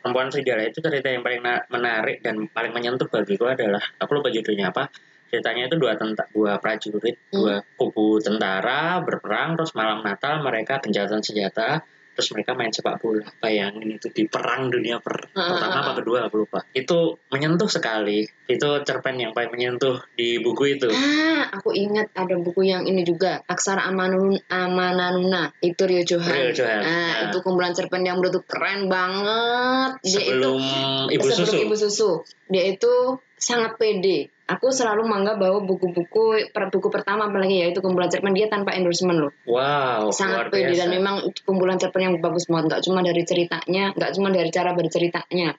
[0.04, 4.28] perempuan serigala itu cerita yang paling na- menarik dan paling menyentuh bagiku adalah aku lupa
[4.28, 4.92] judulnya apa.
[5.32, 7.40] Ceritanya itu dua tenta dua prajurit, Hmm.
[7.40, 11.80] dua kubu tentara berperang terus malam Natal mereka gencatan senjata
[12.14, 13.26] terus mereka main sepak bola.
[13.38, 15.96] Bayangin itu di perang dunia per- Ah, pertama ah, apa ah.
[15.98, 16.62] kedua aku lupa.
[16.70, 18.22] Itu menyentuh sekali.
[18.46, 20.86] Itu cerpen yang paling menyentuh di buku itu.
[20.88, 26.30] Ah, aku ingat ada buku yang ini juga, Aksara Amanun Amananuna, itu Rio Johan.
[26.30, 27.22] Rio Johan, Nah, ya.
[27.28, 29.98] itu kumpulan cerpen yang menurutku keren banget.
[30.02, 30.60] Dia Sebelum
[31.08, 31.56] itu ibu sebelum susu.
[31.64, 32.10] Ibu Susu.
[32.46, 32.92] Dia itu
[33.34, 34.33] sangat pede.
[34.44, 38.76] Aku selalu menganggap bahwa buku-buku per buku pertama apalagi ya itu kumpulan cerpen dia tanpa
[38.76, 39.32] endorsement loh.
[39.48, 42.68] Wow, sangat luar pede dan memang kumpulan cerpen yang bagus banget.
[42.68, 45.56] Nggak cuma dari ceritanya nggak cuma dari cara berceritanya.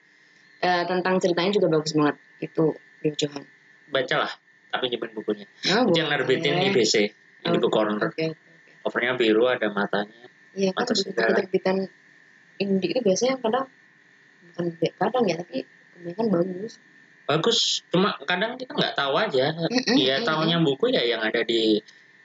[0.62, 2.16] Eh, tentang ceritanya juga bagus banget.
[2.38, 3.42] Itu Rio Johan.
[3.90, 4.30] Bacalah
[4.70, 5.46] tapi nyimpen bukunya.
[5.74, 6.94] Oh, yang nerbitin IBC
[7.46, 8.02] Oh, ini buku corner.
[8.02, 8.34] oke oke.
[8.82, 10.26] covernya biru ada matanya
[10.58, 11.76] iya kan Mata buku terbitan
[12.58, 13.66] indie itu biasanya kadang
[14.50, 14.66] bukan
[14.98, 15.62] kadang ya tapi
[15.94, 16.82] kebanyakan bagus
[17.26, 17.82] bagus.
[17.90, 19.52] Cuma kadang kita nggak tahu aja.
[19.52, 20.26] Mm-mm, ya mm-mm.
[20.26, 21.82] tahunya buku ya yang ada di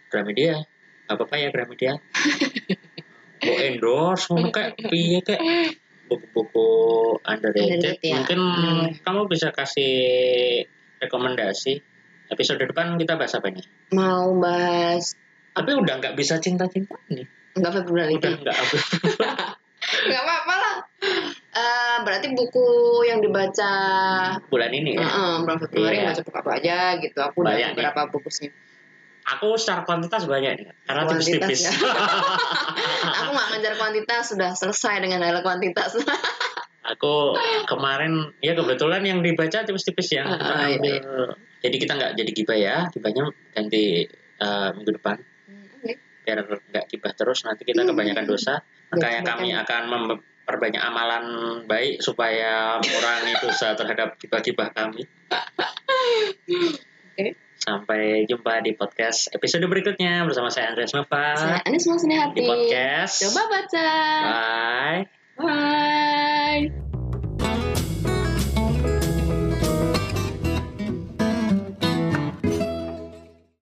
[0.08, 0.62] Gramedia.
[1.10, 1.94] Nggak apa-apa ya Gramedia.
[3.42, 5.42] Mau endorse mau kayak piye kayak
[6.06, 6.70] buku-buku
[7.26, 7.82] underrated.
[7.82, 8.22] Underrated, ya.
[8.22, 8.86] mungkin Hmm.
[9.02, 9.94] kamu bisa kasih
[11.02, 11.82] rekomendasi
[12.30, 13.66] episode depan kita bahas apa nih
[13.98, 15.18] mau bahas
[15.58, 17.28] tapi udah nggak bisa cinta-cinta nih.
[17.58, 18.16] Nggak Februari.
[18.16, 18.56] Udah nggak
[20.08, 20.76] nggak apa-apa lah
[21.52, 22.64] Eh, berarti buku
[23.04, 23.72] yang dibaca
[24.48, 26.08] bulan ini ya Heeh, bulan Februari Iya.
[26.08, 27.76] baca buku apa aja gitu aku udah Banyak nih.
[27.76, 28.50] beberapa buku sih
[29.22, 31.74] aku secara kuantitas banyak nih karena tipis-tipis ya.
[33.20, 35.92] aku nggak ngejar kuantitas sudah selesai dengan hal kuantitas
[36.92, 37.36] aku
[37.66, 42.32] kemarin ya kebetulan yang dibaca tipis-tipis ya Kita ah, iya, ambil- jadi kita nggak jadi
[42.32, 44.08] gibah ya gibahnya ganti
[44.40, 45.20] eh, minggu depan
[45.76, 46.00] Oke.
[46.24, 47.92] biar nggak gibah terus nanti kita Hmm.
[47.92, 49.28] kebanyakan dosa makanya kebanyakan.
[49.28, 49.84] kami akan
[50.52, 51.26] memperbanyak amalan
[51.64, 55.08] baik supaya mengurangi dosa terhadap gibah-gibah kami
[57.16, 57.40] Oke.
[57.56, 62.36] sampai jumpa di podcast episode berikutnya bersama saya Andreas Nova Saya Masni Hati.
[62.36, 63.88] di podcast Coba baca.
[64.28, 65.02] bye
[65.42, 66.91] Bye.